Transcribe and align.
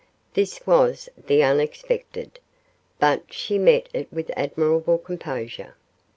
This 0.33 0.65
was 0.65 1.09
the 1.27 1.43
unexpected, 1.43 2.39
but 2.97 3.31
she 3.31 3.59
met 3.59 3.87
it 3.93 4.11
with 4.11 4.31
admirable 4.35 4.97
composure. 4.97 5.75